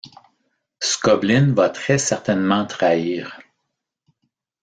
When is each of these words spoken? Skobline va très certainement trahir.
Skobline 0.83 1.53
va 1.53 1.69
très 1.69 1.99
certainement 1.99 2.65
trahir. 2.65 3.39